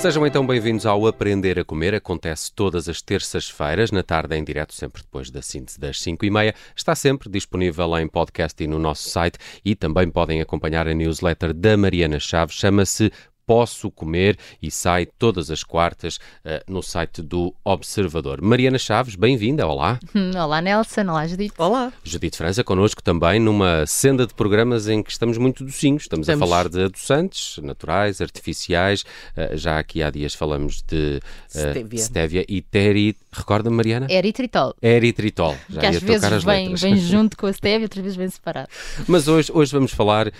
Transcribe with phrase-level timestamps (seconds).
[0.00, 1.92] Sejam então bem-vindos ao Aprender a Comer.
[1.92, 6.30] Acontece todas as terças-feiras, na tarde em direto, sempre depois da síntese das 5 e
[6.30, 6.54] meia.
[6.74, 11.52] Está sempre disponível em podcast e no nosso site e também podem acompanhar a newsletter
[11.52, 12.54] da Mariana Chaves.
[12.54, 13.10] Chama-se
[13.48, 18.42] Posso Comer e sai todas as quartas uh, no site do Observador.
[18.42, 19.98] Mariana Chaves, bem-vinda, olá.
[20.36, 21.54] Olá Nelson, olá Judite.
[21.56, 21.90] Olá.
[22.04, 26.02] Judite França connosco também numa senda de programas em que estamos muito docinhos.
[26.02, 26.42] Estamos, estamos.
[26.42, 29.00] a falar de adoçantes naturais, artificiais.
[29.34, 31.18] Uh, já aqui há dias falamos de
[31.54, 32.44] uh, stevia.
[32.46, 33.16] e teri...
[33.30, 34.06] Recorda-me, Mariana?
[34.10, 34.74] Eritritol.
[34.80, 35.56] Eritritol.
[35.68, 38.68] Já que às vezes vem, vem, junto com a stevia, outras vezes vem separado.
[39.06, 40.32] Mas hoje, hoje vamos falar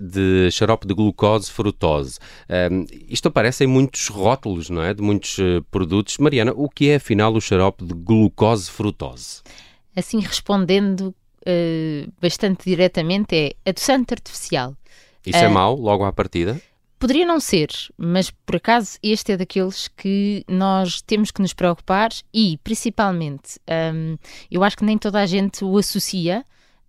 [0.00, 2.18] de xarope de glucose frutose.
[2.48, 4.94] Um, isto aparece em muitos rótulos, não é?
[4.94, 6.18] De muitos uh, produtos.
[6.18, 9.42] Mariana, o que é afinal o xarope de glucose-frutose?
[9.94, 14.74] Assim, respondendo uh, bastante diretamente, é adoçante artificial.
[15.24, 16.60] Isso uh, é mau, logo à partida?
[16.98, 22.08] Poderia não ser, mas por acaso este é daqueles que nós temos que nos preocupar
[22.32, 23.60] e, principalmente,
[23.94, 24.16] um,
[24.50, 26.42] eu acho que nem toda a gente o associa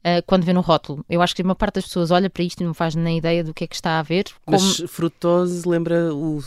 [0.06, 1.06] uh, quando vê no rótulo.
[1.10, 3.44] Eu acho que uma parte das pessoas olha para isto e não faz nem ideia
[3.44, 4.26] do que é que está a ver.
[4.46, 4.58] Como...
[4.58, 6.40] Mas frutose lembra o,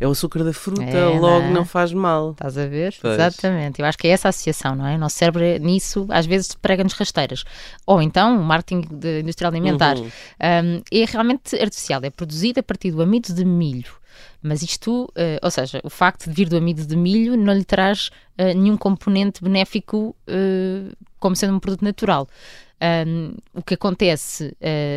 [0.00, 1.50] é o açúcar da fruta, é, logo não, é?
[1.50, 2.32] não, faz mal.
[2.32, 2.94] Estás a ver?
[3.00, 3.14] Pois.
[3.14, 3.80] Exatamente.
[3.80, 4.96] Eu acho que é essa a associação, não é?
[4.96, 7.44] O nosso cérebro é nisso às vezes prega-nos rasteiras.
[7.86, 8.86] Ou então o marketing
[9.20, 9.96] industrial alimentar.
[9.96, 10.06] Uhum.
[10.06, 13.92] Um, é realmente artificial, é produzido a partir do amido de milho.
[14.42, 17.64] Mas isto, uh, ou seja, o facto de vir do amido de milho não lhe
[17.64, 22.28] traz uh, nenhum componente benéfico uh, como sendo um produto natural.
[23.06, 24.54] Um, o que acontece,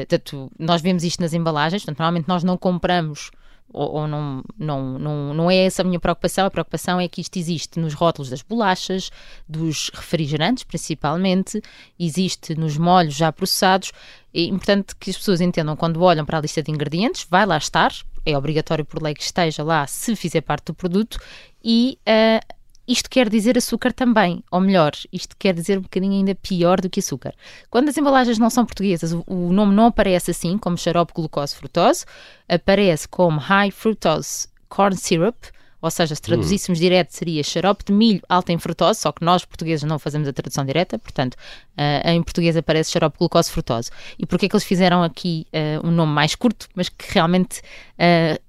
[0.10, 3.32] tanto, nós vemos isto nas embalagens, portanto, normalmente nós não compramos
[3.72, 7.22] ou, ou, não, não, não, não é essa a minha preocupação, a preocupação é que
[7.22, 9.12] isto existe nos rótulos das bolachas,
[9.48, 11.62] dos refrigerantes principalmente,
[12.00, 13.92] existe nos molhos já processados,
[14.34, 17.58] é importante que as pessoas entendam quando olham para a lista de ingredientes, vai lá
[17.58, 17.94] estar,
[18.32, 21.20] é obrigatório por lei que esteja lá se fizer parte do produto
[21.64, 22.56] e uh,
[22.90, 26.90] isto quer dizer açúcar também, ou melhor, isto quer dizer um bocadinho ainda pior do
[26.90, 27.36] que açúcar.
[27.70, 32.04] Quando as embalagens não são portuguesas, o, nome não aparece assim, como xarope glucose frutose,
[32.48, 35.36] aparece como high fructose corn syrup,
[35.82, 36.82] ou seja, se traduzíssemos hum.
[36.82, 40.34] direto seria xarope de milho alto em frutose, só que nós portugueses não fazemos a
[40.34, 43.90] tradução direta, portanto, uh, em português aparece xarope glucose frutose.
[44.18, 47.62] E porquê que eles fizeram aqui uh, um nome mais curto, mas que realmente
[47.96, 48.40] uh,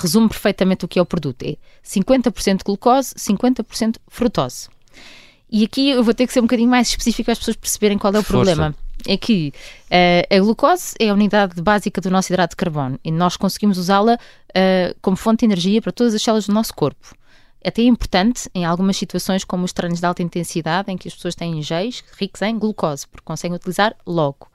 [0.00, 1.42] resume perfeitamente o que é o produto.
[1.44, 4.68] É 50% glucose, 50% frutose.
[5.50, 7.96] E aqui eu vou ter que ser um bocadinho mais específico para as pessoas perceberem
[7.96, 8.52] qual é o Força.
[8.52, 8.74] problema.
[9.06, 9.52] É que
[9.90, 13.76] uh, a glucose é a unidade básica do nosso hidrato de carbono e nós conseguimos
[13.76, 17.14] usá-la uh, como fonte de energia para todas as células do nosso corpo.
[17.64, 21.14] Até é importante em algumas situações, como os treinos de alta intensidade, em que as
[21.14, 24.48] pessoas têm géis ricos em glucose, porque conseguem utilizar logo.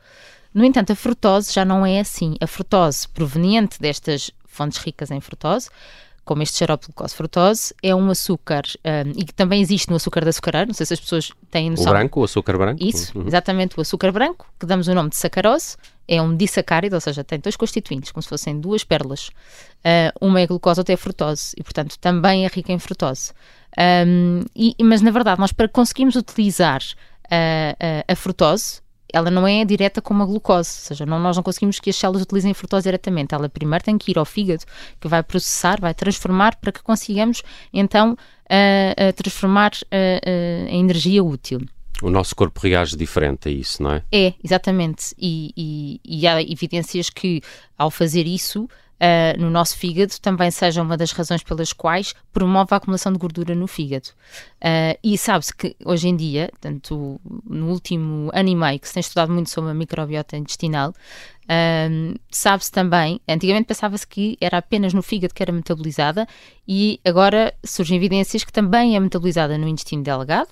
[0.53, 2.35] No entanto, a frutose já não é assim.
[2.39, 5.69] A frutose proveniente destas fontes ricas em frutose,
[6.29, 9.95] como este xarope de glucose frutose, é um açúcar um, e que também existe no
[9.95, 11.87] açúcar de açucareiro, não sei se as pessoas têm noção.
[11.87, 12.83] O branco, o açúcar branco?
[12.83, 13.25] Isso, uhum.
[13.25, 15.75] exatamente, o açúcar branco, que damos o nome de sacarose,
[16.07, 19.29] é um disacárido, ou seja, tem dois constituintes, como se fossem duas pérolas.
[19.79, 23.31] Uh, uma é glucose, outra é frutose, e portanto também é rica em frutose.
[24.05, 26.83] Um, e, mas na verdade, nós para conseguirmos utilizar
[27.25, 28.81] uh, a frutose,
[29.13, 31.95] ela não é direta como a glucose, ou seja, não, nós não conseguimos que as
[31.95, 33.33] células utilizem frutose diretamente.
[33.33, 34.63] Ela primeiro tem que ir ao fígado,
[34.99, 37.43] que vai processar, vai transformar para que consigamos
[37.73, 41.61] então uh, uh, transformar uh, em energia útil.
[42.01, 44.03] O nosso corpo reage diferente a isso, não é?
[44.11, 45.13] É, exatamente.
[45.17, 47.41] E, e, e há evidências que
[47.77, 48.69] ao fazer isso
[48.99, 53.17] uh, no nosso fígado também seja uma das razões pelas quais promove a acumulação de
[53.17, 54.09] gordura no fígado.
[54.61, 58.93] Uh, e sabe-se que hoje em dia, tanto no último ano e meio que se
[58.95, 64.93] tem estudado muito sobre a microbiota intestinal, uh, sabe-se também, antigamente pensava-se que era apenas
[64.93, 66.27] no fígado que era metabolizada
[66.67, 70.49] e agora surgem evidências que também é metabolizada no intestino delgado,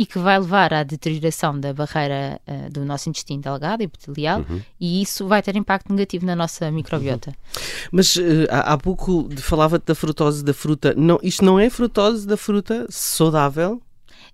[0.00, 4.62] e que vai levar à deterioração da barreira uh, do nosso intestino delgado, epitelial, uhum.
[4.80, 7.28] e isso vai ter impacto negativo na nossa microbiota.
[7.28, 7.62] Uhum.
[7.92, 10.94] Mas uh, há, há pouco falava da frutose da fruta.
[10.96, 13.82] Não, isto não é frutose da fruta saudável?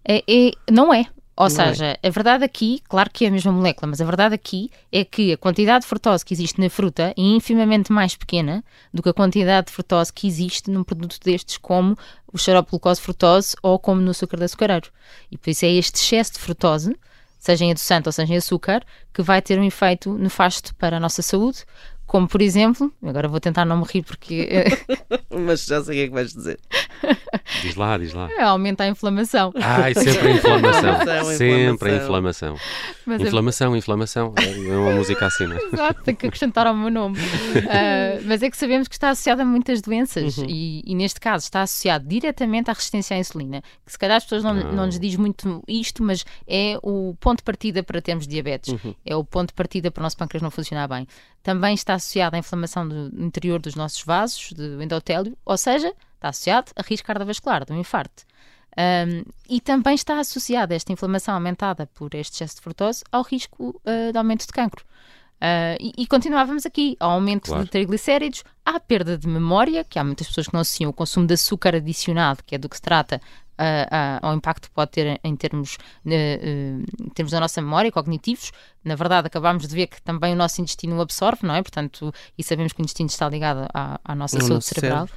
[0.08, 1.06] É, é, não é.
[1.36, 1.50] Ou é?
[1.50, 5.04] seja, a verdade aqui, claro que é a mesma molécula, mas a verdade aqui é
[5.04, 9.10] que a quantidade de frutose que existe na fruta é infimamente mais pequena do que
[9.10, 11.96] a quantidade de frutose que existe num produto destes, como
[12.32, 14.90] o xarope glucose frutose ou como no açúcar de açucareiro.
[15.30, 16.96] E por isso é este excesso de frutose,
[17.38, 18.82] seja em adoçante ou seja em açúcar,
[19.12, 21.64] que vai ter um efeito nefasto para a nossa saúde,
[22.06, 24.48] como por exemplo, agora vou tentar não me rir porque.
[25.30, 26.58] Mas já sei o que é que vais dizer.
[27.62, 28.28] Diz lá, diz lá.
[28.30, 29.52] É, aumenta a inflamação.
[29.56, 30.92] Ai, sempre a inflamação.
[30.96, 31.96] Inflamação, sempre a inflamação.
[31.96, 32.56] inflamação.
[33.06, 34.34] Mas é- Inflamação, inflamação.
[34.36, 35.60] É uma música assim, não é?
[35.62, 37.18] Exato, tenho que acrescentar ao meu nome.
[37.70, 41.44] Ah, mas é que sabemos que está associado a muitas doenças e, e neste caso
[41.44, 43.62] está associado diretamente à resistência à insulina.
[43.84, 47.38] Que se calhar as pessoas não, não nos diz muito isto, mas é o ponto
[47.38, 48.74] de partida para termos diabetes.
[49.04, 51.06] É o ponto de partida para o nosso pâncreas não funcionar bem.
[51.46, 56.30] Também está associado à inflamação do interior dos nossos vasos, do endotélio, ou seja, está
[56.30, 58.24] associado a risco cardiovascular, de um infarto.
[58.76, 63.80] Um, e também está associada esta inflamação aumentada por este excesso de frutose ao risco
[63.86, 64.84] uh, de aumento de cancro.
[65.36, 67.62] Uh, e, e continuávamos aqui, ao aumento Claro.
[67.62, 71.28] de triglicéridos, à perda de memória, que há muitas pessoas que não associam o consumo
[71.28, 73.20] de açúcar adicionado, que é do que se trata,
[73.58, 77.62] ah, ah, ao impacto que pode ter em termos, eh, eh, em termos da nossa
[77.62, 78.52] memória, cognitivos.
[78.86, 81.60] Na verdade, acabámos de ver que também o nosso intestino absorve, não é?
[81.62, 85.08] Portanto, e sabemos que o intestino está ligado à, à nossa Ao saúde cerebral.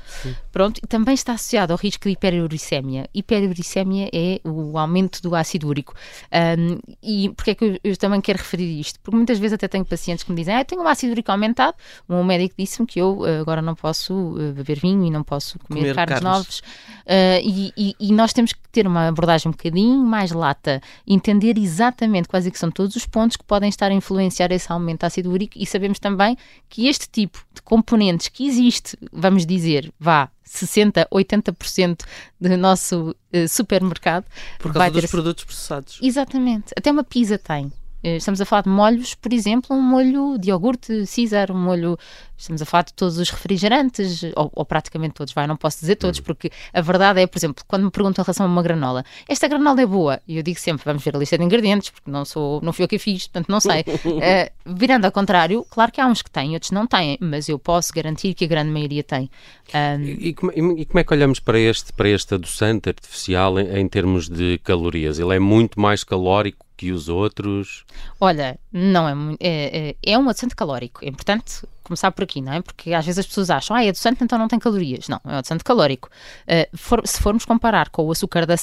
[0.51, 3.07] Pronto, e também está associado ao risco de hiperuricemia.
[3.13, 5.93] Hiperuricemia é o aumento do ácido úrico.
[6.33, 8.99] Um, e porquê é que eu, eu também quero referir isto?
[9.01, 11.31] Porque muitas vezes até tenho pacientes que me dizem, ah, eu tenho um ácido úrico
[11.31, 11.75] aumentado.
[12.07, 15.23] O meu médico disse-me que eu eh, agora não posso eh, beber vinho e não
[15.23, 16.23] posso comer, Comer carnes, carnes.
[16.23, 16.59] novas.
[16.59, 21.57] Uh, e, e- e nós temos que ter uma abordagem um bocadinho mais lata, entender
[21.57, 25.01] exatamente quais é que são todos os pontos que podem estar a influenciar esse aumento
[25.01, 26.37] de ácido úrico e sabemos também
[26.69, 32.03] que este tipo de componentes que existe, vamos dizer, vá, 60, 80%
[32.39, 34.25] do nosso uh, supermercado
[34.57, 35.99] Por vai causa ter dos produtos processados.
[36.01, 36.73] Exatamente.
[36.75, 37.71] Até uma pizza tem.
[38.03, 41.97] Eh, Estamos a falar de molhos, por exemplo, um molho de iogurte Caesar, um molho.
[42.37, 45.97] Estamos a falar de todos os refrigerantes, ou, ou praticamente todos, vai, não posso dizer
[45.97, 49.03] todos, porque a verdade é, por exemplo, quando me perguntam em relação a uma granola,
[49.27, 52.09] esta granola é boa, e eu digo sempre, vamos ver a lista de ingredientes, porque
[52.09, 53.83] não sou, não fui eu que a fiz, portanto não sei.
[54.21, 57.59] Eh, virando ao contrário, claro que há uns que têm, outros não têm, mas eu
[57.59, 59.29] posso garantir que a grande maioria tem.
[59.73, 63.59] Ahm, E, e como, e como é que olhamos para este, para este adoçante artificial
[63.59, 65.19] em, em termos de calorias?
[65.19, 67.83] Ele é muito mais calórico que os outros?
[68.21, 71.03] Olha, não é, é, é, é um adoçante calórico.
[71.03, 72.61] É importante começar por aqui, não é?
[72.61, 75.09] Porque às vezes as pessoas acham, ah, é adoçante, então não tem calorias.
[75.09, 76.09] Não, é um adoçante calórico.
[76.47, 78.55] Uh, for- se formos comparar com o açúcar da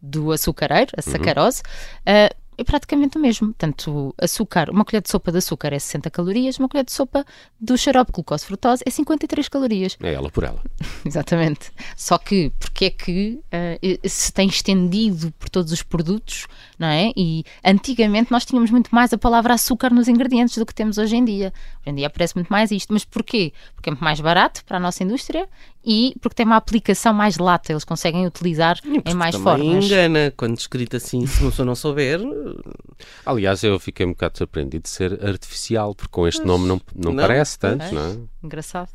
[0.00, 1.60] do açucareiro, a sacarose,
[2.06, 3.48] uh, é praticamente o mesmo.
[3.48, 7.24] Portanto, açúcar, uma colher de sopa de açúcar é 60 calorias, uma colher de sopa
[7.60, 9.96] do xarope de glucose frutose é 53 calorias.
[10.02, 10.60] É ela por ela.
[11.04, 11.70] Exatamente.
[11.96, 16.46] Só que porque é que eh, se tem estendido por todos os produtos,
[16.78, 17.12] não é?
[17.16, 21.16] E antigamente nós tínhamos muito mais a palavra açúcar nos ingredientes do que temos hoje
[21.16, 21.52] em dia.
[21.80, 22.92] Hoje em dia aparece muito mais isto.
[22.92, 23.52] Mas porquê?
[23.74, 25.48] Porque é muito mais barato para a nossa indústria
[25.84, 29.84] e porque tem uma aplicação mais lata, eles conseguem utilizar em mais formas.
[29.84, 32.20] engana quando escrito assim, se uma pessoa não souber.
[33.24, 37.12] Aliás, eu fiquei um bocado surpreendido de ser artificial, porque com este nome não, não,
[37.12, 37.22] Não.
[37.22, 38.18] parece tanto, não é?
[38.42, 38.88] Engraçado.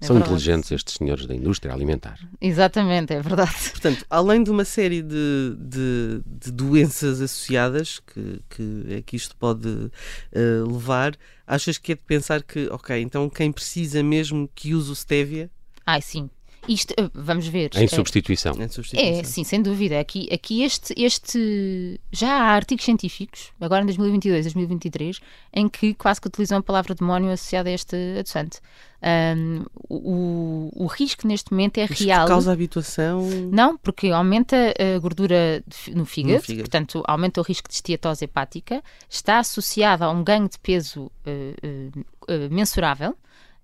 [0.00, 0.34] É São verdade.
[0.34, 2.18] inteligentes estes senhores da indústria alimentar.
[2.40, 3.70] Exatamente, é verdade.
[3.70, 9.36] Portanto, além de uma série de, de, de doenças associadas que, que é que isto
[9.36, 9.92] pode
[10.32, 11.14] eh, levar,
[11.46, 15.48] achas que é de pensar que, ok, então quem precisa mesmo que use o stevia
[15.86, 16.28] Ai, sim.
[16.68, 17.70] Isto, eh, vamos ver.
[17.74, 18.52] Em eh, substituição.
[18.60, 19.20] em substituição?
[19.20, 19.98] É, sim, sem dúvida.
[19.98, 22.00] Aqui, aqui este, este.
[22.12, 25.20] Já há artigos científicos, agora em 2022, 2023,
[25.52, 28.60] em que quase que utilizam a palavra demónio associada a este adoçante.
[29.04, 32.28] Ahm, o, o risco neste momento é Isto real.
[32.28, 33.28] causa habituação.
[33.50, 36.62] Não, porque aumenta a gordura no fígado, No fígado.
[36.70, 41.54] portanto, aumenta o risco de esteatose hepática, está associado a um ganho de peso eh,
[41.60, 41.88] eh,
[42.28, 43.16] eh, mensurável.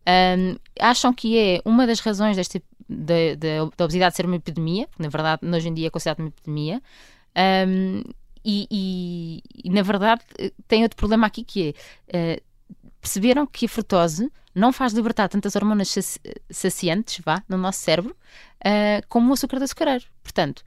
[0.04, 4.88] Ahm, acham que é uma das razões desta, da, da- da obesidade ser uma epidemia,
[4.98, 6.82] na verdade hoje em dia é considerada uma epidemia.
[7.34, 8.02] Ahm,
[8.44, 10.22] e, e- e, na verdade
[10.66, 11.74] tem outro problema aqui que
[12.08, 12.42] é eh,
[13.00, 18.16] perceberam que a frutose não faz libertar tantas hormonas saci- saciantes vá, no nosso cérebro
[18.64, 20.04] ah, como o açúcar de açucareiro.
[20.22, 20.64] Portanto,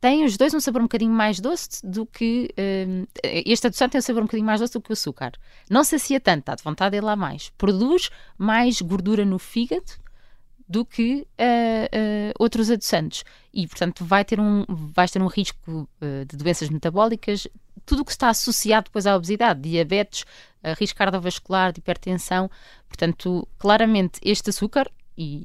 [0.00, 2.48] tem os dois um sabor um bocadinho mais doce do que.
[2.56, 3.06] ah,
[3.44, 5.32] este adoçante tem um sabor um bocadinho mais doce do que o açúcar.
[5.68, 7.50] Não sacia tanto, está de vontade de ir lá mais.
[7.58, 9.92] Produz mais gordura no fígado
[10.68, 13.24] do que ah, ah, outros adoçantes.
[13.52, 17.46] E, portanto, vai ter um, vais ter um risco ah, de doenças metabólicas,
[17.84, 20.24] tudo o que está associado depois à obesidade, diabetes,
[20.76, 22.50] risco cardiovascular, de hipertensão.
[22.88, 25.44] Portanto, claramente, este açúcar e,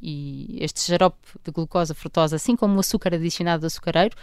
[0.57, 4.15] e este xarope de glucosa frutose, assim como o açúcar adicionado do açucareiro,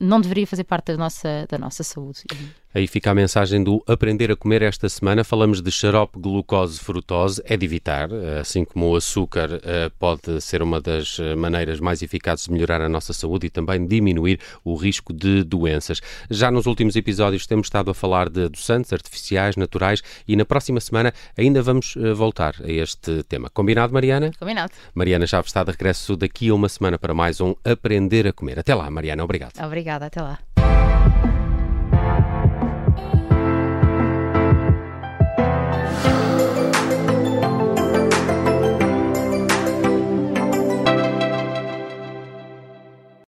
[0.00, 2.22] não deveria fazer parte da nossa, da nossa saúde.
[2.32, 5.24] E- Aí fica a mensagem do aprender a comer esta semana.
[5.24, 7.42] Falamos de xarope, glucose, frutose.
[7.44, 8.08] É de evitar,
[8.40, 12.80] assim como o açúcar eh, pode ser uma das eh, maneiras mais eficazes de melhorar
[12.80, 16.00] a nossa saúde e também diminuir o risco de doenças.
[16.30, 20.80] Já nos últimos episódios temos estado a falar de adoçantes artificiais, naturais e na próxima
[20.80, 23.50] semana ainda vamos eh, voltar a este tema.
[23.50, 24.30] Combinado, Mariana?
[24.38, 24.72] Combinado.
[24.94, 28.58] Mariana já está de regresso daqui a uma semana para mais um Aprender a Comer.
[28.58, 29.24] Até lá, Mariana.
[29.24, 29.52] Obrigado.
[29.62, 30.06] Obrigada.
[30.06, 30.38] Até lá.